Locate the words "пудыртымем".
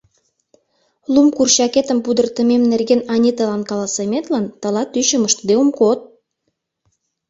2.05-2.61